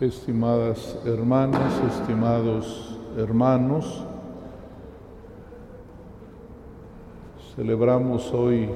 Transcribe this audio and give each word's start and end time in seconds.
estimadas 0.00 0.96
hermanas, 1.04 1.72
estimados 1.88 2.96
hermanos. 3.16 4.04
Celebramos 7.56 8.32
hoy 8.32 8.68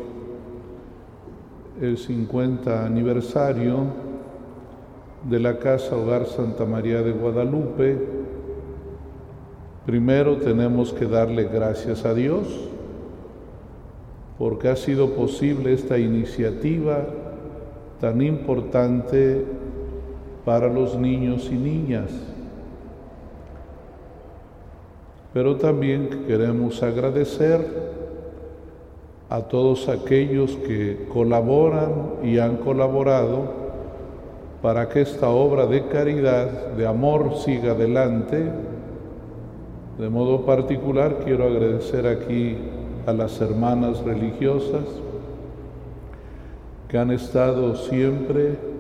el 1.81 1.97
50 1.97 2.85
aniversario 2.85 3.85
de 5.31 5.39
la 5.39 5.61
Casa 5.61 5.97
Hogar 5.97 6.27
Santa 6.27 6.65
María 6.65 7.03
de 7.03 7.13
Guadalupe. 7.13 7.99
Primero 9.87 10.39
tenemos 10.39 10.93
que 10.93 11.07
darle 11.07 11.45
gracias 11.45 12.05
a 12.05 12.15
Dios 12.15 12.49
porque 14.39 14.69
ha 14.69 14.77
sido 14.77 15.11
posible 15.11 15.73
esta 15.73 15.99
iniciativa 15.99 17.07
tan 18.01 18.21
importante 18.23 19.62
para 20.45 20.69
los 20.69 20.97
niños 20.97 21.49
y 21.51 21.55
niñas. 21.55 22.11
Pero 25.33 25.57
también 25.57 26.25
queremos 26.27 26.83
agradecer 26.83 27.65
a 29.31 29.41
todos 29.41 29.89
aquellos 29.89 30.57
que 30.57 31.07
colaboran 31.11 32.17
y 32.23 32.39
han 32.39 32.59
colaborado 32.59 33.63
para 34.61 34.89
que 34.89 35.01
esta 35.01 35.31
obra 35.31 35.67
de 35.67 35.87
caridad, 35.87 36.73
de 36.77 36.87
amor, 36.87 37.37
siga 37.37 37.73
adelante. 37.73 38.51
De 39.99 40.09
modo 40.09 40.45
particular 40.45 41.21
quiero 41.25 41.45
agradecer 41.45 42.07
aquí 42.07 42.59
a 43.07 43.13
las 43.13 43.41
hermanas 43.41 44.03
religiosas 44.05 44.85
que 46.89 46.99
han 46.99 47.11
estado 47.11 47.75
siempre 47.75 48.72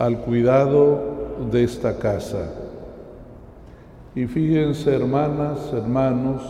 al 0.00 0.16
cuidado 0.20 0.98
de 1.52 1.62
esta 1.62 1.98
casa. 1.98 2.50
Y 4.14 4.24
fíjense, 4.24 4.94
hermanas, 4.96 5.70
hermanos, 5.74 6.42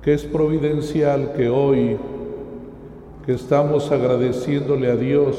que 0.00 0.14
es 0.14 0.24
providencial 0.24 1.34
que 1.34 1.50
hoy, 1.50 1.98
que 3.26 3.34
estamos 3.34 3.92
agradeciéndole 3.92 4.90
a 4.90 4.96
Dios 4.96 5.36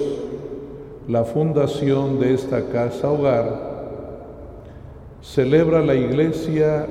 la 1.07 1.23
fundación 1.23 2.19
de 2.19 2.35
esta 2.35 2.67
casa 2.67 3.09
hogar, 3.09 3.73
celebra 5.23 5.81
la 5.81 5.95
iglesia 5.95 6.85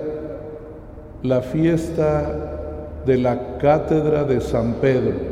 la 1.23 1.41
fiesta 1.41 3.03
de 3.07 3.17
la 3.17 3.59
cátedra 3.59 4.25
de 4.25 4.41
San 4.41 4.75
Pedro. 4.75 5.32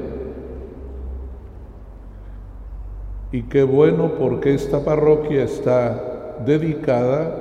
Y 3.33 3.42
qué 3.42 3.62
bueno 3.62 4.12
porque 4.19 4.55
esta 4.55 4.84
parroquia 4.84 5.45
está 5.45 6.39
dedicada 6.45 7.33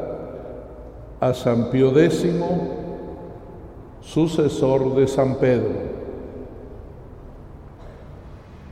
a 1.19 1.33
San 1.33 1.71
Pío 1.71 1.97
X, 1.97 2.27
sucesor 4.01 4.95
de 4.95 5.07
San 5.07 5.35
Pedro. 5.35 5.73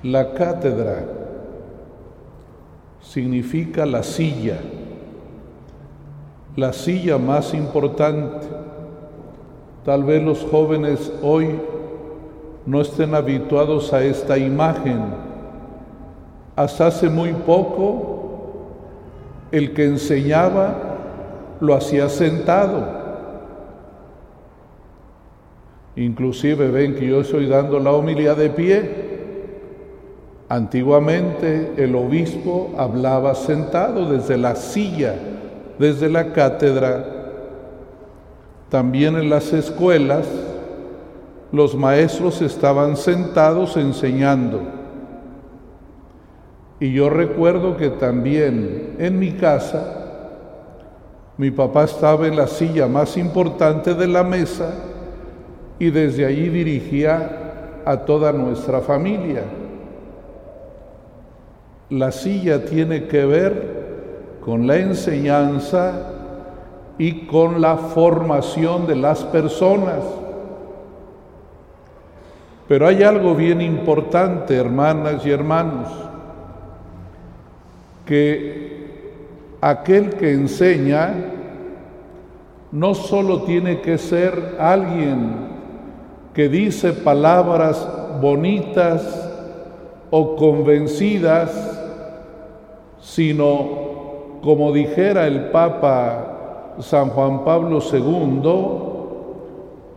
La 0.04 0.34
cátedra 0.34 1.06
significa 3.02 3.86
la 3.88 4.04
silla, 4.04 4.60
la 6.56 6.72
silla 6.72 7.18
más 7.18 7.56
importante. 7.56 8.48
Tal 9.84 10.04
vez 10.04 10.22
los 10.22 10.44
jóvenes 10.44 11.12
hoy 11.24 11.60
no 12.68 12.80
estén 12.80 13.16
habituados 13.16 13.92
a 13.92 14.04
esta 14.04 14.38
imagen 14.38 15.27
hasta 16.58 16.88
hace 16.88 17.08
muy 17.08 17.34
poco, 17.34 18.18
el 19.52 19.76
que 19.76 19.86
enseñaba 19.86 20.76
lo 21.62 21.76
hacía 21.76 22.10
sentado. 22.10 22.98
Inclusive 25.96 26.70
ven 26.70 26.96
que 26.96 27.08
yo 27.08 27.22
estoy 27.22 27.48
dando 27.48 27.80
la 27.80 27.92
homilía 27.92 28.34
de 28.34 28.50
pie. 28.50 29.08
Antiguamente 30.50 31.74
el 31.78 31.96
obispo 31.96 32.74
hablaba 32.76 33.36
sentado 33.36 34.10
desde 34.10 34.36
la 34.36 34.56
silla, 34.56 35.14
desde 35.78 36.10
la 36.10 36.34
cátedra. 36.34 37.06
También 38.70 39.16
en 39.16 39.30
las 39.30 39.54
escuelas 39.54 40.28
los 41.52 41.76
maestros 41.76 42.42
estaban 42.42 42.98
sentados 42.98 43.78
enseñando. 43.78 44.77
Y 46.80 46.94
yo 46.94 47.10
recuerdo 47.10 47.76
que 47.76 47.90
también 47.90 48.96
en 49.00 49.18
mi 49.18 49.32
casa, 49.32 49.94
mi 51.38 51.50
papá 51.50 51.86
estaba 51.86 52.28
en 52.28 52.36
la 52.36 52.48
silla 52.48 52.88
más 52.88 53.18
importante 53.18 53.96
de 53.96 54.08
la 54.08 54.24
mesa 54.24 54.74
y 55.80 55.90
desde 55.90 56.26
allí 56.26 56.50
dirigía 56.50 57.82
a 57.84 57.98
toda 57.98 58.32
nuestra 58.32 58.82
familia. 58.82 59.44
La 61.90 62.12
silla 62.12 62.66
tiene 62.66 63.08
que 63.08 63.26
ver 63.26 63.78
con 64.42 64.68
la 64.68 64.78
enseñanza 64.78 66.14
y 67.00 67.26
con 67.26 67.60
la 67.60 67.78
formación 67.78 68.86
de 68.86 68.96
las 68.98 69.24
personas. 69.24 70.04
Pero 72.68 72.88
hay 72.88 73.02
algo 73.04 73.34
bien 73.34 73.62
importante, 73.62 74.56
hermanas 74.56 75.26
y 75.26 75.32
hermanos 75.32 76.07
que 78.08 78.88
aquel 79.62 80.12
que 80.12 80.34
enseña 80.34 81.14
no 82.72 82.96
solo 82.96 83.44
tiene 83.44 83.82
que 83.82 83.98
ser 83.98 84.56
alguien 84.60 85.48
que 86.34 86.50
dice 86.50 86.94
palabras 86.94 87.88
bonitas 88.22 89.30
o 90.10 90.36
convencidas, 90.36 91.52
sino, 93.02 94.40
como 94.42 94.72
dijera 94.72 95.28
el 95.28 95.50
Papa 95.50 96.76
San 96.80 97.10
Juan 97.10 97.44
Pablo 97.44 97.80
II, 97.82 98.42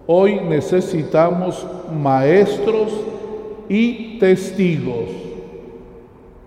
hoy 0.06 0.40
necesitamos 0.48 1.66
maestros 1.92 2.92
y 3.68 4.18
testigos. 4.18 5.10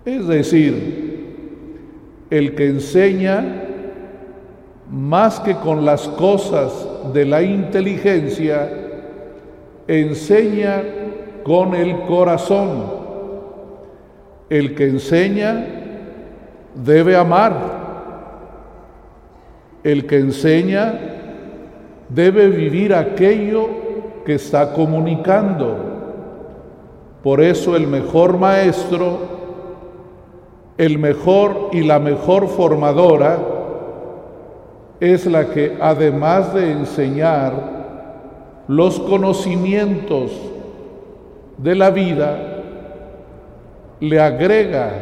Es 0.04 0.26
decir, 0.26 1.03
el 2.30 2.54
que 2.54 2.66
enseña 2.66 3.64
más 4.90 5.40
que 5.40 5.56
con 5.56 5.84
las 5.84 6.08
cosas 6.08 6.72
de 7.12 7.24
la 7.24 7.42
inteligencia, 7.42 8.70
enseña 9.88 10.82
con 11.42 11.74
el 11.74 12.00
corazón. 12.02 13.04
El 14.48 14.74
que 14.74 14.84
enseña 14.84 15.66
debe 16.74 17.16
amar. 17.16 17.82
El 19.82 20.06
que 20.06 20.18
enseña 20.18 20.98
debe 22.08 22.48
vivir 22.48 22.94
aquello 22.94 23.68
que 24.24 24.34
está 24.34 24.72
comunicando. 24.72 25.76
Por 27.22 27.40
eso 27.40 27.74
el 27.74 27.86
mejor 27.86 28.38
maestro 28.38 29.43
el 30.76 30.98
mejor 30.98 31.70
y 31.72 31.82
la 31.82 31.98
mejor 31.98 32.48
formadora 32.48 33.38
es 35.00 35.26
la 35.26 35.50
que 35.50 35.76
además 35.80 36.54
de 36.54 36.72
enseñar 36.72 37.74
los 38.66 38.98
conocimientos 39.00 40.32
de 41.58 41.74
la 41.74 41.90
vida, 41.90 42.38
le 44.00 44.20
agrega 44.20 44.92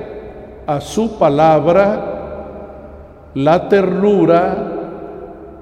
a 0.66 0.80
su 0.80 1.18
palabra 1.18 3.30
la 3.34 3.68
ternura, 3.68 4.72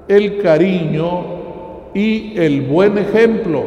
el 0.07 0.41
cariño 0.41 1.23
y 1.93 2.37
el 2.37 2.61
buen 2.61 2.97
ejemplo. 2.97 3.63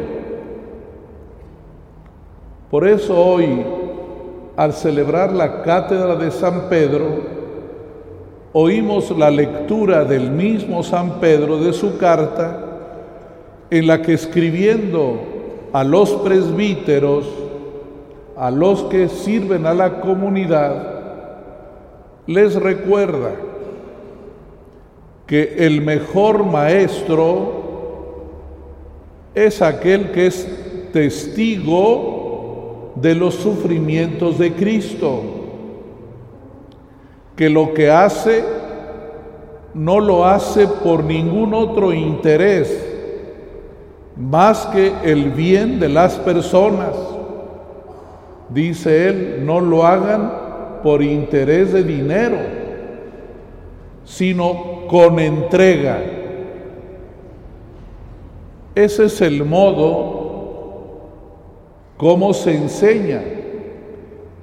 Por 2.69 2.87
eso 2.87 3.17
hoy 3.17 3.63
al 4.55 4.73
celebrar 4.73 5.33
la 5.33 5.61
cátedra 5.63 6.15
de 6.15 6.31
San 6.31 6.69
Pedro, 6.69 7.05
oímos 8.53 9.11
la 9.17 9.29
lectura 9.29 10.05
del 10.05 10.31
mismo 10.31 10.81
San 10.81 11.19
Pedro 11.19 11.57
de 11.57 11.73
su 11.73 11.97
carta, 11.97 12.61
en 13.69 13.87
la 13.87 14.01
que 14.01 14.13
escribiendo 14.13 15.19
a 15.73 15.83
los 15.83 16.11
presbíteros, 16.11 17.25
a 18.37 18.49
los 18.51 18.83
que 18.83 19.09
sirven 19.09 19.65
a 19.65 19.73
la 19.73 19.99
comunidad, 19.99 20.95
les 22.27 22.55
recuerda 22.55 23.31
que 25.27 25.55
el 25.65 25.81
mejor 25.81 26.45
maestro 26.45 27.65
es 29.33 29.61
aquel 29.61 30.11
que 30.11 30.27
es 30.27 30.47
testigo 30.93 32.14
de 32.95 33.15
los 33.15 33.35
sufrimientos 33.35 34.37
de 34.37 34.53
Cristo, 34.53 35.21
que 37.35 37.49
lo 37.49 37.73
que 37.73 37.89
hace 37.89 38.43
no 39.73 39.99
lo 39.99 40.25
hace 40.25 40.67
por 40.67 41.03
ningún 41.03 41.53
otro 41.53 41.93
interés 41.93 42.93
más 44.15 44.65
que 44.67 44.93
el 45.03 45.31
bien 45.31 45.79
de 45.79 45.89
las 45.89 46.15
personas. 46.15 46.95
Dice 48.49 49.09
él, 49.09 49.45
no 49.45 49.59
lo 49.59 49.85
hagan 49.85 50.31
por 50.81 51.01
interés 51.01 51.73
de 51.73 51.83
dinero, 51.83 52.37
sino 54.05 54.87
con 54.87 55.19
entrega. 55.19 55.99
Ese 58.75 59.05
es 59.05 59.21
el 59.21 59.43
modo 59.43 60.24
como 61.97 62.33
se 62.33 62.55
enseña. 62.55 63.21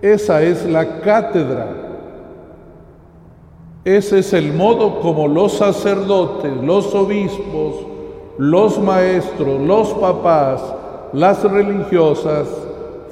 Esa 0.01 0.43
es 0.43 0.65
la 0.65 1.01
cátedra. 1.01 1.83
Ese 3.85 4.21
es 4.21 4.33
el 4.33 4.53
modo 4.53 5.01
como 5.01 5.27
los 5.27 5.55
sacerdotes, 5.55 6.53
los 6.63 6.95
obispos, 6.95 7.87
los 8.39 8.79
maestros, 8.79 9.61
los 9.61 9.93
papás, 9.95 10.63
las 11.13 11.43
religiosas 11.43 12.49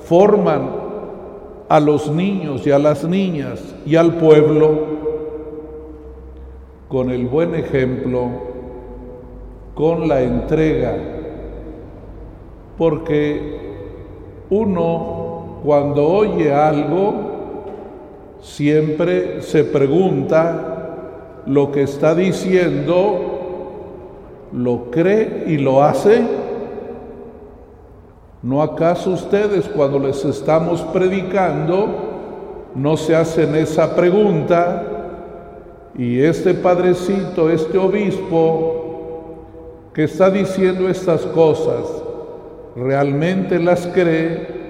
forman 0.04 0.70
a 1.68 1.78
los 1.80 2.10
niños 2.10 2.66
y 2.66 2.70
a 2.70 2.78
las 2.78 3.04
niñas 3.04 3.62
y 3.84 3.96
al 3.96 4.14
pueblo 4.14 5.00
con 6.88 7.10
el 7.10 7.26
buen 7.26 7.54
ejemplo, 7.54 8.28
con 9.74 10.08
la 10.08 10.22
entrega, 10.22 10.96
porque 12.76 13.69
uno 14.50 15.60
cuando 15.64 16.06
oye 16.06 16.52
algo, 16.52 17.14
siempre 18.40 19.42
se 19.42 19.64
pregunta 19.64 20.70
lo 21.46 21.72
que 21.72 21.82
está 21.82 22.14
diciendo, 22.14 23.18
lo 24.52 24.90
cree 24.90 25.44
y 25.46 25.58
lo 25.58 25.82
hace. 25.82 26.22
¿No 28.42 28.62
acaso 28.62 29.10
ustedes 29.10 29.68
cuando 29.68 29.98
les 29.98 30.24
estamos 30.24 30.82
predicando 30.82 31.88
no 32.74 32.96
se 32.96 33.14
hacen 33.14 33.54
esa 33.54 33.94
pregunta? 33.94 34.86
Y 35.96 36.20
este 36.20 36.54
padrecito, 36.54 37.50
este 37.50 37.76
obispo 37.76 38.76
que 39.92 40.04
está 40.04 40.30
diciendo 40.30 40.88
estas 40.88 41.22
cosas, 41.26 41.84
¿realmente 42.76 43.58
las 43.58 43.86
cree? 43.86 44.60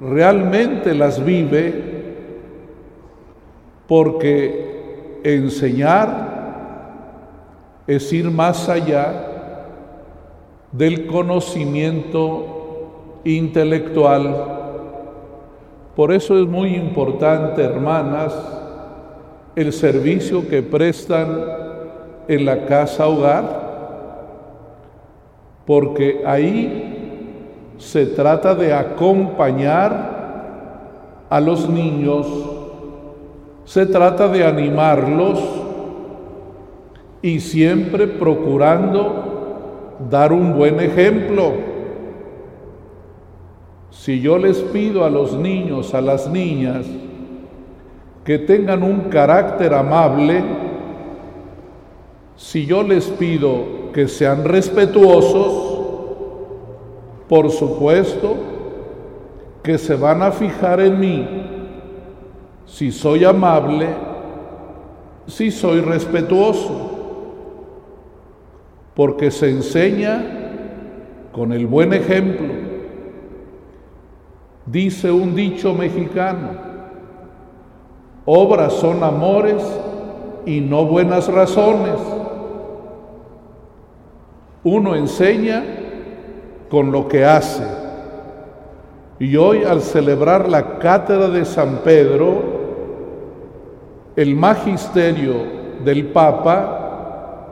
¿Realmente 0.00 0.94
las 0.94 1.24
vive? 1.24 1.96
porque 3.86 5.20
enseñar 5.22 6.34
es 7.86 8.12
ir 8.12 8.30
más 8.30 8.68
allá 8.68 9.22
del 10.72 11.06
conocimiento 11.06 13.20
intelectual. 13.24 14.34
Por 15.94 16.12
eso 16.12 16.38
es 16.38 16.46
muy 16.46 16.74
importante, 16.74 17.62
hermanas, 17.62 18.34
el 19.54 19.72
servicio 19.72 20.48
que 20.48 20.62
prestan 20.62 21.44
en 22.28 22.44
la 22.44 22.66
casa 22.66 23.06
hogar, 23.06 23.65
porque 25.66 26.22
ahí 26.24 27.74
se 27.78 28.06
trata 28.06 28.54
de 28.54 28.72
acompañar 28.72 30.14
a 31.28 31.40
los 31.40 31.68
niños 31.68 32.26
se 33.66 33.84
trata 33.84 34.28
de 34.28 34.44
animarlos 34.44 35.40
y 37.20 37.40
siempre 37.40 38.06
procurando 38.06 39.96
dar 40.08 40.32
un 40.32 40.54
buen 40.56 40.78
ejemplo. 40.78 41.52
Si 43.90 44.20
yo 44.20 44.38
les 44.38 44.58
pido 44.58 45.04
a 45.04 45.10
los 45.10 45.36
niños, 45.36 45.94
a 45.94 46.00
las 46.00 46.30
niñas, 46.30 46.86
que 48.24 48.38
tengan 48.38 48.84
un 48.84 49.10
carácter 49.10 49.74
amable, 49.74 50.44
si 52.36 52.66
yo 52.66 52.84
les 52.84 53.06
pido 53.06 53.85
que 53.96 54.08
sean 54.08 54.44
respetuosos, 54.44 55.78
por 57.30 57.50
supuesto 57.50 58.36
que 59.62 59.78
se 59.78 59.96
van 59.96 60.20
a 60.20 60.32
fijar 60.32 60.80
en 60.80 61.00
mí 61.00 61.26
si 62.66 62.92
soy 62.92 63.24
amable, 63.24 63.88
si 65.26 65.50
soy 65.50 65.80
respetuoso, 65.80 66.90
porque 68.94 69.30
se 69.30 69.48
enseña 69.48 70.22
con 71.32 71.52
el 71.52 71.66
buen 71.66 71.94
ejemplo. 71.94 72.52
Dice 74.66 75.10
un 75.10 75.34
dicho 75.34 75.72
mexicano, 75.72 76.50
obras 78.26 78.74
son 78.74 79.02
amores 79.02 79.64
y 80.44 80.60
no 80.60 80.84
buenas 80.84 81.32
razones. 81.32 82.25
Uno 84.66 84.96
enseña 84.96 85.62
con 86.68 86.90
lo 86.90 87.06
que 87.06 87.24
hace. 87.24 87.62
Y 89.20 89.36
hoy 89.36 89.62
al 89.62 89.80
celebrar 89.80 90.48
la 90.48 90.80
cátedra 90.80 91.28
de 91.28 91.44
San 91.44 91.82
Pedro, 91.84 92.42
el 94.16 94.34
magisterio 94.34 95.34
del 95.84 96.06
Papa 96.06 97.44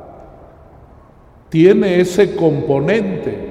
tiene 1.50 2.00
ese 2.00 2.34
componente, 2.34 3.48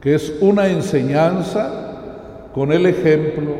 que 0.00 0.14
es 0.14 0.34
una 0.40 0.66
enseñanza 0.66 2.48
con 2.54 2.72
el 2.72 2.86
ejemplo, 2.86 3.52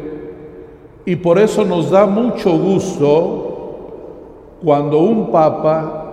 y 1.05 1.17
por 1.17 1.39
eso 1.39 1.67
nos 1.67 1.91
da 1.91 2.07
mucho 2.07 2.57
gusto 2.57 4.57
cuando 4.65 5.01
un 5.01 5.31
papa, 5.31 6.08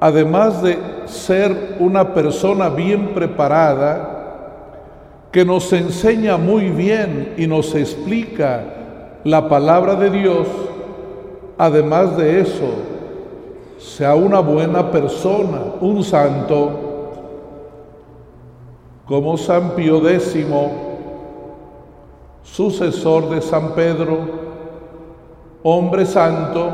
además 0.00 0.62
de 0.62 0.78
ser 1.06 1.76
una 1.80 2.14
persona 2.14 2.68
bien 2.68 3.14
preparada, 3.14 4.14
que 5.32 5.44
nos 5.44 5.72
enseña 5.72 6.36
muy 6.36 6.70
bien 6.70 7.34
y 7.36 7.46
nos 7.46 7.74
explica 7.74 8.64
la 9.24 9.48
palabra 9.48 9.94
de 9.94 10.10
Dios, 10.10 10.46
además 11.58 12.16
de 12.16 12.40
eso, 12.40 12.68
sea 13.78 14.14
una 14.14 14.40
buena 14.40 14.90
persona, 14.90 15.58
un 15.80 16.02
santo, 16.02 16.70
como 19.06 19.36
San 19.36 19.70
Pío 19.70 20.06
X, 20.08 20.46
sucesor 22.42 23.28
de 23.30 23.42
San 23.42 23.72
Pedro, 23.72 24.18
hombre 25.62 26.06
santo, 26.06 26.70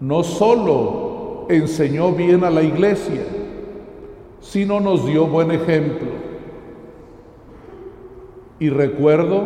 no 0.00 0.22
solo 0.22 1.05
enseñó 1.48 2.12
bien 2.12 2.44
a 2.44 2.50
la 2.50 2.62
iglesia, 2.62 3.22
sino 4.40 4.80
nos 4.80 5.06
dio 5.06 5.26
buen 5.26 5.50
ejemplo. 5.50 6.08
Y 8.58 8.70
recuerdo 8.70 9.44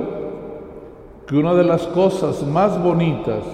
que 1.27 1.37
una 1.37 1.55
de 1.55 1.65
las 1.65 1.87
cosas 1.89 2.47
más 2.47 2.81
bonitas 2.83 3.45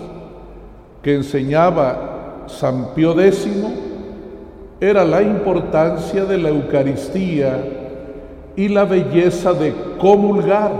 que 1.02 1.14
enseñaba 1.14 2.44
San 2.46 2.94
Pío 2.94 3.18
X 3.20 3.48
era 4.80 5.04
la 5.04 5.22
importancia 5.22 6.24
de 6.24 6.38
la 6.38 6.50
Eucaristía 6.50 7.58
y 8.56 8.68
la 8.68 8.84
belleza 8.84 9.52
de 9.52 9.74
comulgar. 9.98 10.72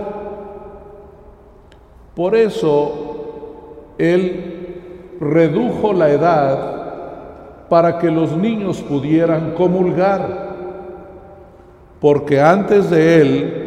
Por 2.15 2.35
eso 2.35 3.95
él 3.99 4.83
redujo 5.21 5.93
la 5.93 6.11
edad 6.11 6.76
para 7.69 7.99
que 7.99 8.11
los 8.11 8.37
niños 8.37 8.81
pudieran 8.83 9.53
comulgar, 9.53 10.47
porque 12.01 12.41
antes 12.41 12.91
de 12.91 13.21
él, 13.21 13.63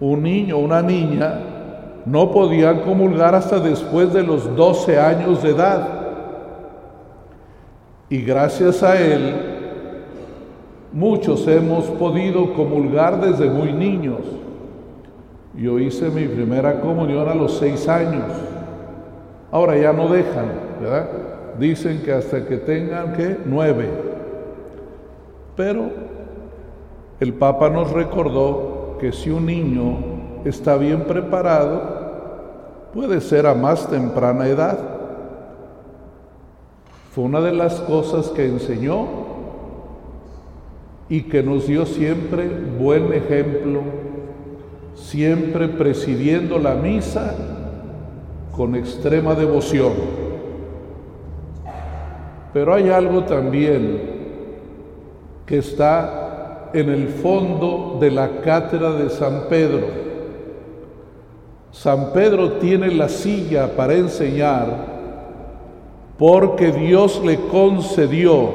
un 0.00 0.22
niño 0.22 0.58
una 0.58 0.82
niña 0.82 1.40
no 2.04 2.30
podían 2.30 2.80
comulgar 2.80 3.34
hasta 3.34 3.58
después 3.58 4.12
de 4.12 4.22
los 4.22 4.54
12 4.54 4.98
años 4.98 5.42
de 5.42 5.50
edad. 5.50 5.88
Y 8.10 8.20
gracias 8.22 8.82
a 8.82 9.00
Él, 9.00 9.34
muchos 10.92 11.48
hemos 11.48 11.86
podido 11.86 12.52
comulgar 12.52 13.20
desde 13.20 13.48
muy 13.48 13.72
niños. 13.72 14.20
Yo 15.56 15.78
hice 15.78 16.10
mi 16.10 16.26
primera 16.26 16.80
comunión 16.80 17.28
a 17.28 17.34
los 17.34 17.56
seis 17.56 17.88
años. 17.88 18.24
Ahora 19.50 19.76
ya 19.78 19.92
no 19.92 20.08
dejan, 20.08 20.46
¿verdad? 20.80 21.08
Dicen 21.58 22.02
que 22.02 22.12
hasta 22.12 22.46
que 22.46 22.56
tengan 22.58 23.12
que 23.12 23.38
nueve. 23.44 23.88
Pero 25.56 25.90
el 27.20 27.34
Papa 27.34 27.70
nos 27.70 27.92
recordó 27.92 28.96
que 29.00 29.12
si 29.12 29.30
un 29.30 29.46
niño 29.46 29.96
está 30.44 30.76
bien 30.76 31.04
preparado, 31.04 31.82
puede 32.92 33.20
ser 33.20 33.46
a 33.46 33.54
más 33.54 33.88
temprana 33.88 34.46
edad. 34.46 34.78
Fue 37.12 37.24
una 37.24 37.40
de 37.40 37.52
las 37.52 37.80
cosas 37.80 38.28
que 38.30 38.46
enseñó 38.46 39.06
y 41.08 41.22
que 41.22 41.42
nos 41.42 41.66
dio 41.66 41.86
siempre 41.86 42.48
buen 42.78 43.12
ejemplo, 43.12 43.82
siempre 44.94 45.68
presidiendo 45.68 46.58
la 46.58 46.74
misa 46.74 47.34
con 48.56 48.74
extrema 48.74 49.34
devoción. 49.34 49.92
Pero 52.54 52.72
hay 52.72 52.88
algo 52.88 53.24
también 53.24 54.00
que 55.44 55.58
está 55.58 56.70
en 56.72 56.88
el 56.88 57.08
fondo 57.08 57.98
de 58.00 58.12
la 58.12 58.40
cátedra 58.42 58.92
de 58.92 59.10
San 59.10 59.48
Pedro. 59.48 59.88
San 61.72 62.12
Pedro 62.12 62.52
tiene 62.52 62.92
la 62.92 63.08
silla 63.08 63.74
para 63.76 63.94
enseñar 63.94 64.94
porque 66.16 66.70
Dios 66.70 67.20
le 67.24 67.40
concedió 67.40 68.50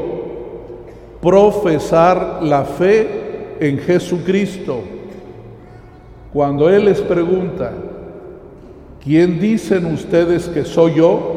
profesar 1.21 2.39
la 2.41 2.63
fe 2.63 3.57
en 3.59 3.79
Jesucristo. 3.79 4.79
Cuando 6.31 6.69
Él 6.69 6.85
les 6.85 7.01
pregunta, 7.01 7.73
¿quién 9.03 9.41
dicen 9.41 9.87
ustedes 9.87 10.47
que 10.47 10.63
soy 10.63 10.95
yo? 10.95 11.35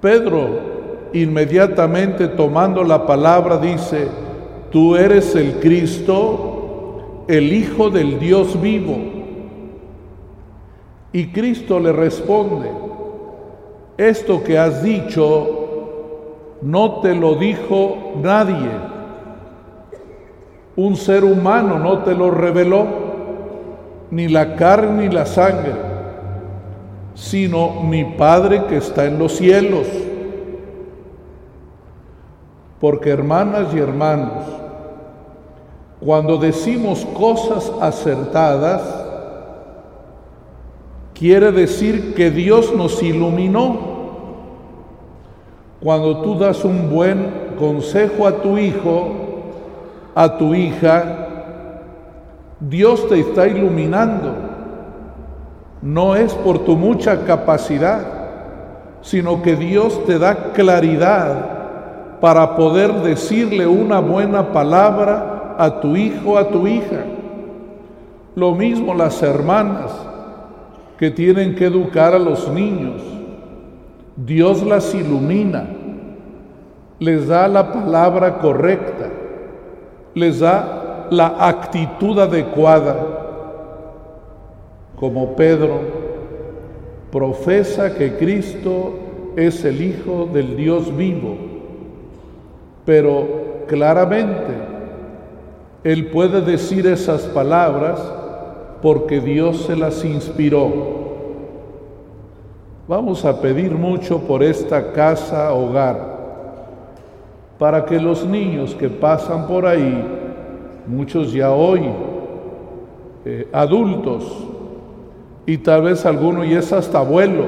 Pedro 0.00 0.71
inmediatamente 1.12 2.28
tomando 2.28 2.82
la 2.84 3.06
palabra 3.06 3.58
dice, 3.58 4.08
tú 4.70 4.96
eres 4.96 5.34
el 5.34 5.60
Cristo, 5.60 7.24
el 7.28 7.52
Hijo 7.52 7.90
del 7.90 8.18
Dios 8.18 8.60
vivo. 8.60 8.96
Y 11.12 11.26
Cristo 11.28 11.78
le 11.78 11.92
responde, 11.92 12.70
esto 13.98 14.42
que 14.42 14.58
has 14.58 14.82
dicho 14.82 15.58
no 16.62 17.00
te 17.00 17.14
lo 17.14 17.34
dijo 17.34 18.14
nadie, 18.22 18.70
un 20.76 20.96
ser 20.96 21.24
humano 21.24 21.78
no 21.78 21.98
te 21.98 22.14
lo 22.14 22.30
reveló, 22.30 22.86
ni 24.10 24.28
la 24.28 24.56
carne 24.56 25.08
ni 25.08 25.14
la 25.14 25.26
sangre, 25.26 25.72
sino 27.14 27.82
mi 27.82 28.04
Padre 28.04 28.64
que 28.68 28.78
está 28.78 29.04
en 29.04 29.18
los 29.18 29.32
cielos. 29.32 29.86
Porque 32.82 33.10
hermanas 33.10 33.72
y 33.72 33.78
hermanos, 33.78 34.42
cuando 36.00 36.36
decimos 36.36 37.06
cosas 37.16 37.72
acertadas, 37.80 38.82
quiere 41.14 41.52
decir 41.52 42.12
que 42.16 42.32
Dios 42.32 42.74
nos 42.74 43.00
iluminó. 43.00 43.78
Cuando 45.80 46.22
tú 46.22 46.36
das 46.36 46.64
un 46.64 46.90
buen 46.90 47.54
consejo 47.56 48.26
a 48.26 48.42
tu 48.42 48.58
hijo, 48.58 49.12
a 50.16 50.36
tu 50.36 50.52
hija, 50.52 51.28
Dios 52.58 53.08
te 53.08 53.20
está 53.20 53.46
iluminando. 53.46 54.34
No 55.82 56.16
es 56.16 56.34
por 56.34 56.64
tu 56.64 56.76
mucha 56.76 57.24
capacidad, 57.26 58.00
sino 59.02 59.40
que 59.40 59.54
Dios 59.54 60.04
te 60.04 60.18
da 60.18 60.52
claridad 60.52 61.61
para 62.22 62.54
poder 62.54 62.92
decirle 63.02 63.66
una 63.66 63.98
buena 63.98 64.52
palabra 64.52 65.56
a 65.58 65.80
tu 65.80 65.96
hijo, 65.96 66.38
a 66.38 66.46
tu 66.46 66.68
hija. 66.68 67.04
Lo 68.36 68.54
mismo 68.54 68.94
las 68.94 69.20
hermanas 69.24 69.90
que 70.96 71.10
tienen 71.10 71.56
que 71.56 71.66
educar 71.66 72.14
a 72.14 72.20
los 72.20 72.48
niños. 72.48 73.02
Dios 74.14 74.62
las 74.62 74.94
ilumina, 74.94 75.66
les 77.00 77.26
da 77.26 77.48
la 77.48 77.72
palabra 77.72 78.38
correcta, 78.38 79.10
les 80.14 80.38
da 80.38 81.08
la 81.10 81.48
actitud 81.48 82.20
adecuada. 82.20 82.94
Como 84.94 85.34
Pedro 85.34 85.80
profesa 87.10 87.96
que 87.96 88.16
Cristo 88.16 88.92
es 89.34 89.64
el 89.64 89.82
Hijo 89.82 90.28
del 90.32 90.56
Dios 90.56 90.96
vivo 90.96 91.51
pero 92.84 93.64
claramente 93.66 94.52
Él 95.84 96.06
puede 96.06 96.40
decir 96.40 96.86
esas 96.86 97.22
palabras 97.22 98.00
porque 98.80 99.20
Dios 99.20 99.62
se 99.62 99.76
las 99.76 100.04
inspiró. 100.04 100.92
Vamos 102.88 103.24
a 103.24 103.40
pedir 103.40 103.72
mucho 103.72 104.18
por 104.20 104.42
esta 104.42 104.92
casa 104.92 105.52
hogar, 105.52 106.12
para 107.58 107.84
que 107.84 108.00
los 108.00 108.26
niños 108.26 108.74
que 108.74 108.88
pasan 108.88 109.46
por 109.46 109.64
ahí, 109.64 110.04
muchos 110.86 111.32
ya 111.32 111.52
hoy, 111.52 111.82
eh, 113.24 113.48
adultos, 113.52 114.48
y 115.46 115.58
tal 115.58 115.82
vez 115.82 116.04
alguno 116.04 116.44
y 116.44 116.54
es 116.54 116.72
hasta 116.72 116.98
abuelo, 116.98 117.46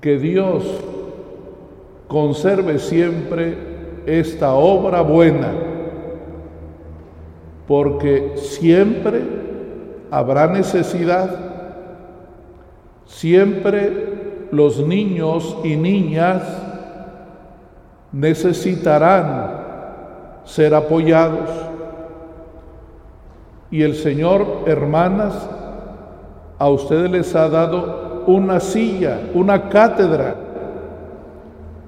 que 0.00 0.18
Dios 0.18 0.64
conserve 2.12 2.78
siempre 2.78 3.56
esta 4.04 4.52
obra 4.52 5.00
buena, 5.00 5.50
porque 7.66 8.34
siempre 8.36 9.22
habrá 10.10 10.46
necesidad, 10.46 11.30
siempre 13.06 14.48
los 14.50 14.86
niños 14.86 15.56
y 15.64 15.74
niñas 15.76 16.42
necesitarán 18.12 19.62
ser 20.44 20.74
apoyados. 20.74 21.48
Y 23.70 23.80
el 23.80 23.94
Señor, 23.94 24.64
hermanas, 24.66 25.48
a 26.58 26.68
ustedes 26.68 27.10
les 27.10 27.34
ha 27.34 27.48
dado 27.48 28.24
una 28.26 28.60
silla, 28.60 29.18
una 29.32 29.70
cátedra 29.70 30.51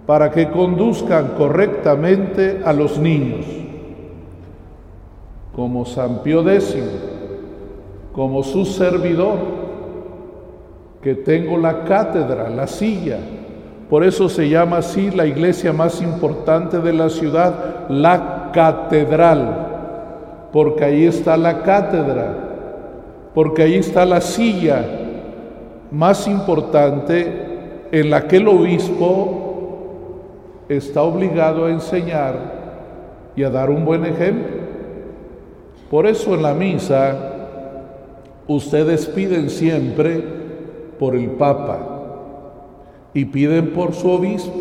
para 0.07 0.31
que 0.31 0.51
conduzcan 0.51 1.29
correctamente 1.37 2.61
a 2.65 2.73
los 2.73 2.99
niños, 2.99 3.47
como 5.55 5.87
San 5.87 6.23
Pío 6.23 6.49
X, 6.49 6.77
como 8.13 8.43
su 8.43 8.67
servidor, 8.67 9.39
que 11.03 11.15
tengo 11.15 11.57
la 11.57 11.85
cátedra, 11.85 12.51
la 12.51 12.67
silla. 12.67 13.19
Por 13.89 14.05
eso 14.05 14.29
se 14.29 14.49
llama 14.49 14.79
así 14.79 15.11
la 15.11 15.27
iglesia 15.27 15.73
más 15.73 16.01
importante 16.03 16.79
de 16.79 16.93
la 16.93 17.09
ciudad, 17.09 17.89
la 17.89 18.51
catedral, 18.53 20.49
porque 20.53 20.85
ahí 20.85 21.05
está 21.05 21.37
la 21.37 21.63
cátedra, 21.63 22.35
porque 23.35 23.63
ahí 23.63 23.75
está 23.77 24.05
la 24.05 24.21
silla 24.21 24.85
más 25.91 26.27
importante 26.27 27.89
en 27.91 28.11
la 28.11 28.27
que 28.27 28.37
el 28.37 28.49
obispo 28.49 29.44
está 30.69 31.03
obligado 31.03 31.67
a 31.67 31.71
enseñar 31.71 33.33
y 33.37 33.43
a 33.43 33.51
dar 33.51 33.71
un 33.71 33.85
buen 33.85 34.05
ejemplo. 34.07 34.65
Por 35.91 36.07
eso 36.07 36.35
en 36.35 36.43
la 36.43 36.55
misa 36.55 37.31
ustedes 38.47 39.07
piden 39.07 39.51
siempre 39.51 40.23
por 40.99 41.15
el 41.15 41.31
Papa 41.31 41.79
y 43.13 43.25
piden 43.27 43.73
por 43.73 43.93
su 43.93 44.11
obispo. 44.11 44.61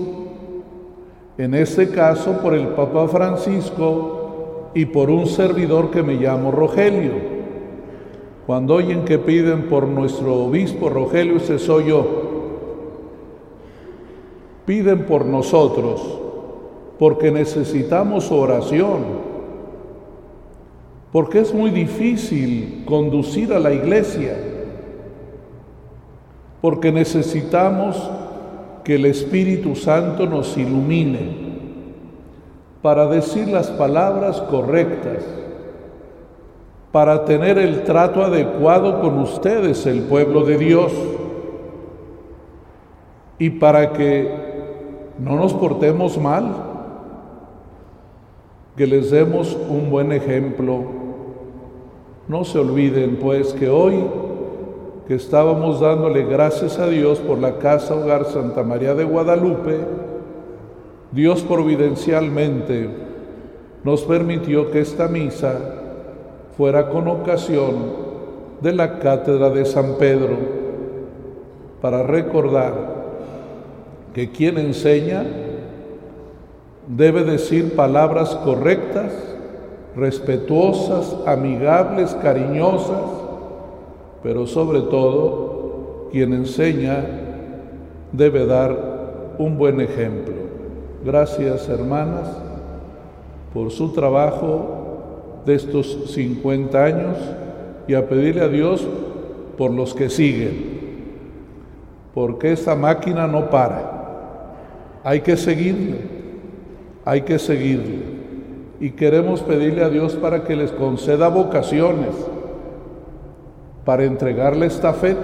En 1.37 1.53
este 1.53 1.89
caso 1.89 2.39
por 2.41 2.53
el 2.53 2.67
Papa 2.69 3.07
Francisco 3.07 4.69
y 4.75 4.85
por 4.85 5.09
un 5.09 5.25
servidor 5.25 5.89
que 5.89 6.03
me 6.03 6.15
llamo 6.15 6.51
Rogelio. 6.51 7.33
Cuando 8.45 8.75
oyen 8.75 9.05
que 9.05 9.17
piden 9.17 9.69
por 9.69 9.87
nuestro 9.87 10.35
obispo 10.35 10.89
Rogelio, 10.89 11.37
ese 11.37 11.57
soy 11.57 11.85
yo 11.85 12.22
piden 14.65 15.05
por 15.05 15.25
nosotros 15.25 16.19
porque 16.99 17.31
necesitamos 17.31 18.31
oración, 18.31 18.99
porque 21.11 21.39
es 21.39 21.53
muy 21.53 21.69
difícil 21.69 22.83
conducir 22.85 23.53
a 23.53 23.59
la 23.59 23.73
iglesia, 23.73 24.37
porque 26.61 26.91
necesitamos 26.91 28.09
que 28.83 28.95
el 28.95 29.05
Espíritu 29.05 29.75
Santo 29.75 30.27
nos 30.27 30.57
ilumine 30.57 31.53
para 32.81 33.07
decir 33.07 33.47
las 33.47 33.69
palabras 33.69 34.39
correctas, 34.41 35.23
para 36.91 37.25
tener 37.25 37.57
el 37.57 37.83
trato 37.83 38.23
adecuado 38.23 39.01
con 39.01 39.19
ustedes, 39.19 39.85
el 39.87 40.03
pueblo 40.03 40.45
de 40.45 40.57
Dios, 40.57 40.93
y 43.39 43.49
para 43.49 43.93
que 43.93 44.52
no 45.19 45.35
nos 45.35 45.53
portemos 45.53 46.17
mal, 46.17 46.73
que 48.75 48.87
les 48.87 49.11
demos 49.11 49.57
un 49.69 49.89
buen 49.89 50.11
ejemplo. 50.11 50.83
No 52.27 52.43
se 52.43 52.59
olviden 52.59 53.17
pues 53.17 53.53
que 53.53 53.69
hoy 53.69 54.03
que 55.07 55.15
estábamos 55.15 55.81
dándole 55.81 56.23
gracias 56.23 56.79
a 56.79 56.87
Dios 56.87 57.19
por 57.19 57.37
la 57.37 57.57
Casa 57.57 57.95
Hogar 57.95 58.25
Santa 58.25 58.63
María 58.63 58.95
de 58.95 59.03
Guadalupe, 59.03 59.79
Dios 61.11 61.43
providencialmente 61.43 62.89
nos 63.83 64.03
permitió 64.03 64.71
que 64.71 64.79
esta 64.79 65.09
misa 65.09 65.55
fuera 66.55 66.89
con 66.89 67.07
ocasión 67.09 68.03
de 68.61 68.71
la 68.71 68.99
Cátedra 68.99 69.49
de 69.49 69.65
San 69.65 69.95
Pedro 69.99 70.37
para 71.81 72.01
recordar 72.03 72.92
que 74.13 74.31
quien 74.31 74.57
enseña 74.57 75.23
debe 76.87 77.23
decir 77.23 77.75
palabras 77.75 78.35
correctas, 78.43 79.11
respetuosas, 79.95 81.15
amigables, 81.25 82.13
cariñosas, 82.15 83.01
pero 84.21 84.47
sobre 84.47 84.81
todo 84.81 86.09
quien 86.11 86.33
enseña 86.33 87.03
debe 88.11 88.45
dar 88.45 89.33
un 89.37 89.57
buen 89.57 89.81
ejemplo. 89.81 90.35
Gracias 91.03 91.67
hermanas 91.67 92.29
por 93.53 93.71
su 93.71 93.91
trabajo 93.93 95.41
de 95.45 95.55
estos 95.55 96.11
50 96.11 96.83
años 96.83 97.17
y 97.87 97.93
a 97.95 98.07
pedirle 98.07 98.41
a 98.41 98.47
Dios 98.47 98.87
por 99.57 99.71
los 99.71 99.93
que 99.93 100.09
siguen, 100.09 100.81
porque 102.13 102.51
esta 102.51 102.75
máquina 102.75 103.27
no 103.27 103.49
para. 103.49 103.92
Hay 105.03 105.21
que 105.21 105.35
seguirle, 105.35 105.97
hay 107.03 107.21
que 107.21 107.37
seguirle. 107.37 108.13
Y 108.79 108.91
queremos 108.91 109.41
pedirle 109.41 109.83
a 109.83 109.89
Dios 109.89 110.13
para 110.15 110.43
que 110.43 110.55
les 110.55 110.71
conceda 110.71 111.27
vocaciones, 111.27 112.15
para 113.85 114.05
entregarle 114.05 114.65
esta 114.65 114.93
fe, 114.93 115.15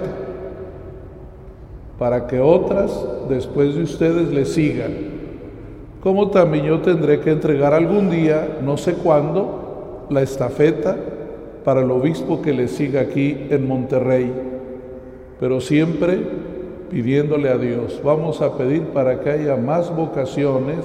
para 1.98 2.26
que 2.26 2.40
otras 2.40 3.06
después 3.28 3.74
de 3.74 3.82
ustedes 3.82 4.28
le 4.28 4.44
sigan. 4.44 4.92
Como 6.02 6.30
también 6.30 6.64
yo 6.64 6.80
tendré 6.80 7.20
que 7.20 7.30
entregar 7.30 7.74
algún 7.74 8.10
día, 8.10 8.58
no 8.64 8.76
sé 8.76 8.94
cuándo, 8.94 10.06
la 10.10 10.22
estafeta 10.22 10.96
para 11.64 11.82
el 11.82 11.90
obispo 11.90 12.40
que 12.40 12.52
le 12.52 12.68
siga 12.68 13.02
aquí 13.02 13.46
en 13.50 13.68
Monterrey, 13.68 14.32
pero 15.38 15.60
siempre 15.60 16.18
pidiéndole 16.90 17.48
a 17.48 17.56
Dios. 17.56 18.00
Vamos 18.04 18.42
a 18.42 18.56
pedir 18.56 18.88
para 18.88 19.20
que 19.20 19.30
haya 19.30 19.56
más 19.56 19.94
vocaciones 19.94 20.78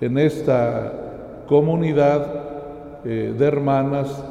en 0.00 0.18
esta 0.18 0.92
comunidad 1.48 2.26
eh, 3.04 3.34
de 3.36 3.46
hermanas 3.46 4.24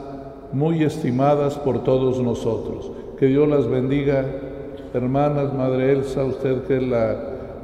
muy 0.51 0.83
estimadas 0.83 1.55
por 1.55 1.83
todos 1.83 2.21
nosotros. 2.21 2.91
Que 3.19 3.27
Dios 3.27 3.47
las 3.47 3.67
bendiga, 3.67 4.25
hermanas, 4.93 5.53
Madre 5.53 5.91
Elsa, 5.93 6.23
usted 6.23 6.63
que 6.63 6.77
es 6.77 6.83
la 6.83 7.15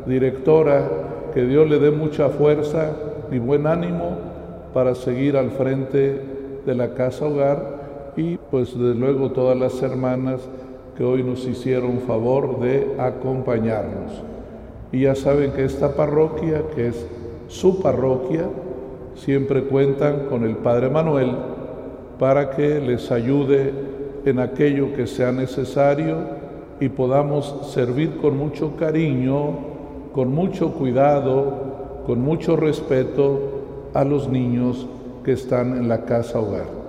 directora, 0.05 0.87
que 1.33 1.45
Dios 1.45 1.69
le 1.69 1.79
dé 1.79 1.91
mucha 1.91 2.29
fuerza 2.29 2.91
y 3.31 3.39
buen 3.39 3.67
ánimo 3.67 4.17
para 4.73 4.95
seguir 4.95 5.37
al 5.37 5.51
frente 5.51 6.21
de 6.65 6.75
la 6.75 6.93
casa 6.93 7.25
hogar 7.25 8.13
y 8.15 8.37
pues 8.37 8.77
desde 8.77 8.95
luego 8.95 9.31
todas 9.31 9.57
las 9.57 9.81
hermanas 9.81 10.41
que 10.97 11.03
hoy 11.03 11.23
nos 11.23 11.45
hicieron 11.45 11.99
favor 11.99 12.59
de 12.59 12.95
acompañarnos. 12.99 14.11
Y 14.91 15.01
ya 15.01 15.15
saben 15.15 15.51
que 15.51 15.65
esta 15.65 15.95
parroquia, 15.95 16.63
que 16.75 16.87
es 16.89 17.07
su 17.47 17.81
parroquia, 17.81 18.43
siempre 19.15 19.63
cuentan 19.63 20.27
con 20.29 20.43
el 20.43 20.57
Padre 20.57 20.89
Manuel 20.89 21.31
para 22.19 22.51
que 22.51 22.79
les 22.79 23.11
ayude 23.11 23.73
en 24.25 24.39
aquello 24.39 24.93
que 24.93 25.07
sea 25.07 25.31
necesario 25.31 26.17
y 26.79 26.89
podamos 26.89 27.71
servir 27.73 28.17
con 28.17 28.37
mucho 28.37 28.75
cariño, 28.75 29.57
con 30.13 30.31
mucho 30.31 30.73
cuidado, 30.73 32.03
con 32.05 32.21
mucho 32.21 32.55
respeto 32.55 33.39
a 33.93 34.03
los 34.03 34.29
niños 34.29 34.87
que 35.23 35.33
están 35.33 35.77
en 35.77 35.87
la 35.87 36.05
casa 36.05 36.39
hogar. 36.39 36.82